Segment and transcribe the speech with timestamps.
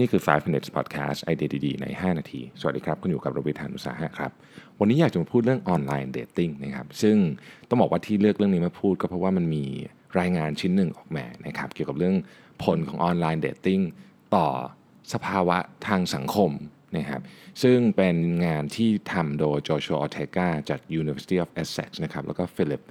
[0.00, 4.30] นี่คือ 5 minutes podcast ไอเดียดีๆใน 5 นาที สวัสดีครับ คุณอยู่กับรวิศ หาญอุตสาหะครับ
[4.80, 7.16] วันนี้อยากจะมาพูดเรื่อง online dating นะครับ ซึ่ง
[7.68, 9.64] ต้องบอกว่าที่เลือกเรื่องนี้มาพูดก็เพราะว่ามันมี
[10.20, 12.16] รายงานชิ้นหนึ่งออกมานะครับ เกี่ยวกับเรื่อง
[12.64, 13.80] ผลของ online dating
[14.34, 14.46] ต่อ
[15.12, 16.50] สภาวะทางสังคม
[16.96, 17.22] นะครับ
[17.62, 18.16] ซึ่งเป็น
[18.46, 22.82] งานที่ทำโดย Josue Ortega จาก University of Essex นะครับ แล้วก็ Philipp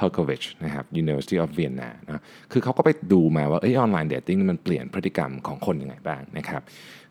[0.00, 6.62] Hergovich นะครับ University of Vienna นะคือเขาก็ไปดูมาว่า online dating มันเปลี่ยนพฤติกรรมของคนยังไงบ้างนะครับ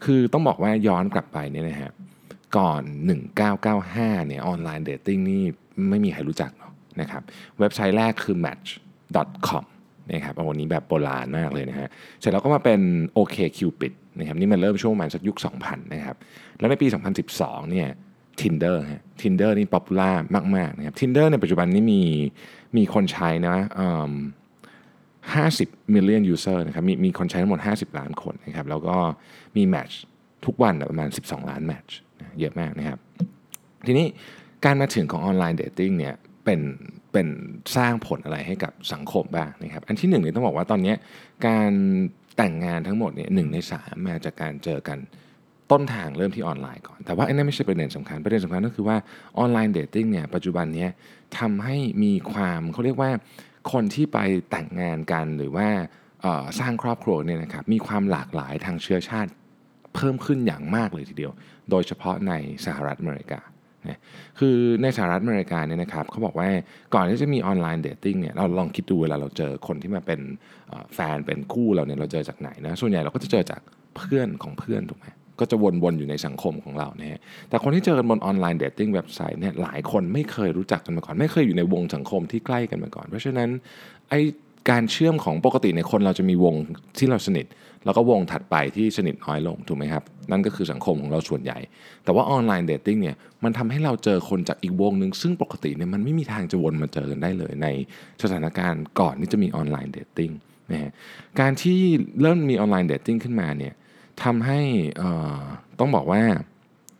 [0.05, 1.91] คือต้องบอกว่าย้อนกลับไปเนี่ยนะฮะ
[2.57, 2.83] ก่อน
[3.55, 5.43] 1995 เนี่ย online dating นี่
[5.89, 7.23] ไม่มีใครรู้จักนะครับ
[7.59, 9.63] เว็บไซต์แรกคือ match.com
[10.11, 12.81] นะครับอันนี้แบบโบราณมากเลยนะฮะเสร็จแล้วก็มาเป็น
[13.17, 16.15] OKCupid นะครับนี่มันเริ่มช่วงประมาณสักยุค 2000 นะครับ
[16.59, 16.87] แล้วในปี
[17.29, 17.87] 2012 เนี่ย
[18.41, 20.11] Tinder ฮะ Tinder นี่ popular
[20.55, 22.01] มากๆนะครับ Tinder ในปัจจุบันนี้มี
[22.77, 23.55] มีคนใช้นะ
[25.33, 28.97] ห้าสิบ million user นะครับมีมีคนใช้ทั้งหมด 50 ล้านคนนะครับแล้วก็
[29.57, 29.99] มี match
[30.45, 31.95] ทุกวันประมาณ 12 ล้าน match
[32.39, 32.99] เยอะมากนะครับ
[33.85, 34.07] ทีนี้
[34.65, 36.61] การมาถึงของ online dating เนี่ยเป็น
[37.11, 37.27] เป็น
[37.75, 40.93] สร้างผลอะไรให้กับสังคมบ้างนะครับ อันที่หนึ่งเนี่ยต้องบอกว่าตอนนี้
[41.47, 41.71] การ
[42.37, 44.99] แต่งงานทั้งหมดเนี่ยหนึ่งในสามมาจากการเจอกัน
[45.71, 48.97] ต้นทางเริ่มที่ออนไลน์ก่อน แต่ว่าอันนั้นไม่ใช่ประเด็นสำคัญ ประเด็นสำคัญก็คือว่า
[49.39, 50.87] online dating เนี่ยปัจจุบันนี้
[51.39, 53.11] ทำให้มีความเขาเรียกว่า
[53.71, 54.19] คนที่ไป
[54.51, 55.67] แต่งงานกันหรือว่า
[56.59, 59.31] สร้างครอบครัวเนี่ยนะครับมีความหลากหลายทางเชื้อชาติ
[59.95, 61.31] เพิ่มขึ้นอย่างมากเลยทีเดียว
[61.69, 62.33] โดยเฉพาะใน
[62.65, 63.39] สหรัฐอเมริกา
[64.39, 66.49] คือในสหรัฐอเมริกาเนี่ยนะครับเขาบอกว่า
[66.93, 70.19] ก่อนที่จะมี online dating เนี่ยเราลองคิดดูเวลาเราเจอคนที่มาเป็น
[70.93, 73.61] แฟนเป็นคู่เราเนี่ยเราเจอจากไหนนะส่วนใหญ่เราก็จะเจอจาก
[73.97, 75.07] เพื่อนของเพื่อนถูกไหม
[75.39, 83.49] ก็จะวนๆอยู่ในสังคมของเราเนี่ยแต่คนที่เจอกันบน online dating website เนี่ยหลายคนไม่เคยรู้จักกันมาก่อน ไม่เคยอยู่ในวงสังคมที่ใกล้กันมาก่อน เพราะฉะนั้น
[84.09, 84.13] ไอ้
[84.69, 86.55] การเชื่อมของปกติในคนเราจะมีวง
[86.97, 87.45] ที่เราสนิท
[87.85, 91.57] แล้วก็วงถัดไปที่สนิทน้อยลงถูกไหมครับ นั่นก็คือสังคมของเราส่วนใหญ่
[92.03, 97.67] แต่ว่า online dating เนี่ยมันทำให้เราเจอคนจากอีกวงหนึ่งซึ่งปกติเนี่ยมันไม่มีทางจะวนมาเจอกันได้เลย ใน
[98.23, 100.31] สถานการณ์ก่อนที่จะมี online dating
[100.71, 100.91] นะฮะ
[101.39, 101.79] การที่
[102.21, 103.73] เริ่มมี online dating ขึ้นมาเนี่ย
[104.23, 104.59] ทำให้
[105.79, 106.21] ต้องบอกว่า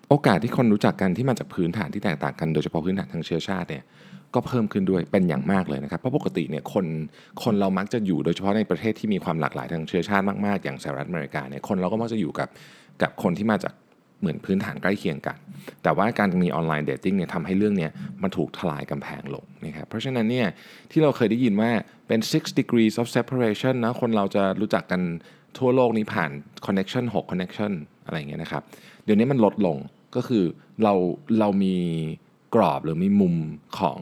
[0.10, 3.84] โอกาสที่คนรู้จักกันที่มาจากพื้นฐานที่แตกต่างกันโดยเฉพาะพื้นฐานทางเชื้อชาติเนี่ย
[4.34, 6.86] ก็เพิ่มขึ้นด้วยเป็นอย่างมากเลยนะครับ เพราะปกติเนี่ยคน
[7.44, 12.50] คนเรามักจะอยู่โดยเฉพาะในประเทศที่มีความหลากหลายทางเชื้อชาติมากๆ อย่างสหรัฐอเมริกาเนี่ยคนเราก็มักจะอยู่กับ
[13.02, 13.74] กับคนที่มาจาก
[14.20, 15.38] เหมือนพื้นฐานใกล้เคียงกัน
[15.84, 17.90] แต่ว่าการมี online dating เนี่ยทำให้เรื่องนี้
[18.22, 20.48] มันถูกทลายกำแพงลงนะครับ เพราะฉะนั้นเนี่ย
[20.92, 21.72] ที่เราเคยได้ยินว่า
[22.08, 25.02] เป็น six degrees of separation นะคนเราจะรู้จักกัน
[25.58, 26.32] ทั่วโลกนี้ผ่าน
[26.66, 27.72] connection 6 connection
[28.06, 28.64] อะไรเงี้ยนะครับ
[29.04, 29.78] เดี๋ยวนี้มันลดลง
[30.16, 30.44] ก็คือ
[30.84, 30.94] เรา
[31.40, 31.76] เรามี
[32.56, 33.36] กรอบหรือมีมุม
[33.80, 34.00] ของ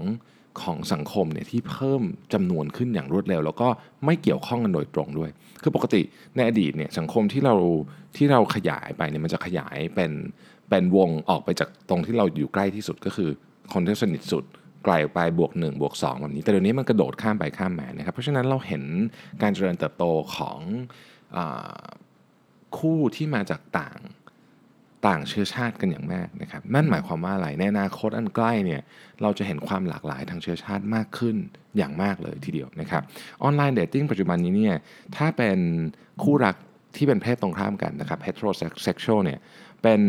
[0.61, 2.01] ของสังคมเนี่ยที่เพิ่ม
[2.33, 3.67] จำนวนขึ้นอย่างรวดเร็ว แล้วก็
[4.05, 5.29] ไม่เกี่ยวข้องกันโดยตรงด้วย
[5.63, 6.01] คือปกติ
[6.35, 7.55] ในอดีตเนี่ยสังคมที่เรา
[8.17, 10.11] ที่เราขยายไปเนี่ยมันจะขยายเป็น
[10.69, 13.29] เป็นวงออกไปจากตรงที่เราอยู่ใกล้ที่สุดก็คือ
[13.73, 14.43] คนที่สนิทสุด
[14.85, 18.83] ไกลไปบวก1บวก2แบบนี้ แต่เดี๋ยวนี้มันกระโดดข้ามไปข้ามมานะครับเพราะฉะนั้นเราเห็น
[19.41, 20.59] การเจริญเติบโตของ
[22.77, 23.99] คู่ที่มาจากต่าง
[25.07, 28.81] ต่างเชื้อชาติกันอย่างมากนะครับนั่นหมายความว่าอะไรในอนาคตอันใกล้เนี่ย
[29.21, 31.35] เราจะเห็นความหลากหลายทางเชื้อชาติมากขึ้น
[31.77, 33.03] อย่างมากเลยทีเดียวนะครับ
[33.43, 34.77] ออนไลน์เดทติ้งปัจจุบันนี้เนี่ย
[35.15, 35.59] ถ้าเป็น
[36.23, 36.55] คู่รัก
[36.95, 39.39] ที่เป็นเพศตรงข้ามกันนะครับ heterosexual เนี่ย
[39.83, 40.01] เป็น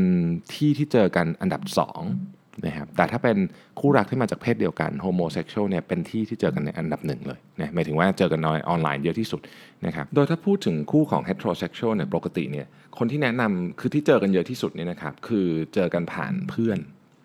[0.53, 1.63] ที่ที่เจอกันอันดับ
[2.01, 3.37] 2 นะครับแต่ถ้าเป็น
[3.81, 9.41] คู่รักที่มาจากเพศเดียวกัน homosexual เนี่ยเป็นที่ที่เจอกันในอันดับหนึ่งเลยนะหมายถึงว่าเจอกันน้อยออนไลน์เยอะที่สุด
[9.87, 12.67] นะครับโดยถ้าพูดถึงคู่ของ heterosexual เนี่ยปกติเนี่ย
[12.99, 16.79] คนที่แนะนำคือที่เจอกันเยอะที่สุดเนี่ยนะครับคือเจอกันผ่านเพื่อน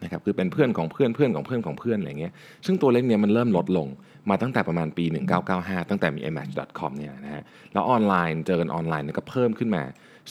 [0.04, 2.34] นะครับคือเป็นเพื่อนของเพื่อนเพื่อนของเพื่อนของเพื่อนอะไรเงี้ย
[2.66, 3.88] ซึ่งตัวเลขเนี่ยมันเริ่มลดลง
[4.30, 5.06] มาตั้งแต่ประมาณปี
[5.48, 7.44] 1995 ตั้งแต่มี match.com เนี่ยนะฮะ
[7.74, 9.84] แล้วออนไลน์เจอกันออนไลน์เนี่ยก็เพิ่มขึ้นมา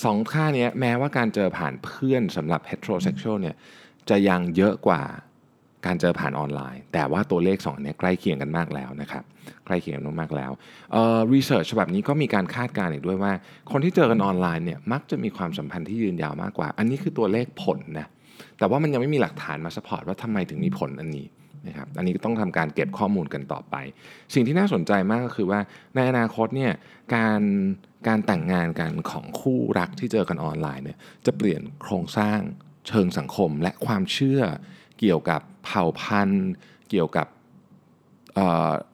[0.05, 3.55] สองค่านี้แม้ว่าการเจอผ่านเพื่อนสำหรับ heterosexual เนี่ย
[4.11, 5.03] จะยังเยอะกว่า
[5.87, 9.25] การเจอผ่านออนไลน์ แต่ว่าตัวเลข2เนี่ยใกล้เคียงกันมากแล้วนะครับ
[9.67, 10.51] ใกล้เคียงกันมากแล้ว
[10.93, 13.33] เอ่อ research ฉบับนี้ก็มีการคาดการณ์อีกด้วยว่า
[13.71, 18.07] คนที่เจอกันออนไลน์เนี่ยมักจะมีความสัมพันธ์ที่ยืนยาวมากกว่า อันนี้คือตัวเลขผลนะ
[18.59, 21.27] แต่ว่ามันยังไม่มีหลักฐานมา support ว่าทำไมถึงมีผลอันนี้
[21.67, 23.77] นะครับอันนี้ก็ต้องทำการเก็บข้อมูลกันต่อไป
[24.35, 25.61] สิ่งที่น่าสนใจมากก็คือว่า
[25.95, 26.73] ในอนาคตเนี่ย
[27.15, 27.43] การ
[28.09, 32.41] การแต่งงานกันของคู่รักที่เจอกันออนไลน์เนี่ยจะเปลี่ยนโครงสร้าง
[32.89, 34.41] เชิงสังคมและความเชื่อ
[35.01, 36.47] เกี่ยวกับเผ่าพันธุ์
[36.91, 37.27] เกี่ยวกับ
[38.35, 38.39] เ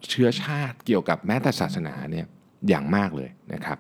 [0.09, 2.27] เชื้อชาติ เกี่ยวกับแม้แต่ศาสนาเนี่ย
[2.69, 3.79] อย่างมากเลยนะครับ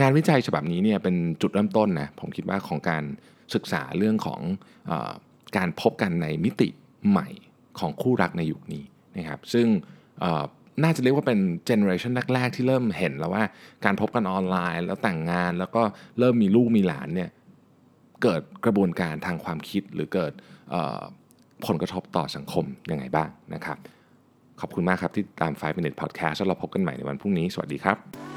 [0.00, 3.04] งานวิจัยฉบับนี้เนี่ยเป็นจุดเริ่มต้นนะผมคิดว่าของการ
[3.54, 4.92] ศึกษาเรื่องของ
[5.56, 6.68] การพบกันในมิติ
[7.10, 7.28] ใหม่
[7.78, 8.84] ของคู่รักในยุคนี้
[9.16, 9.66] นะครับซึ่ง
[10.82, 13.44] น่าจะเรียกว่าเป็นเจเนอเรชันแรก ๆ ที่เริ่มเห็นแล้วว่า
[13.84, 15.82] การพบกันออนไลน์ แล้วแต่งงานแล้วก็
[16.18, 17.30] เริ่มมีลูกมีหลานเนี่ย
[18.22, 20.32] เกิดกระบวนการทางความคิดหรือเกิด
[21.66, 23.78] ผลกระทบต่อสังคมยังไงบ้างนะครับ
[24.60, 28.31] ขอบคุณมากครับที่ตาม 5 Minute Podcast แล้วเราพบกันใหม่ในวันพรุ่งนี้ สวัสดีครับ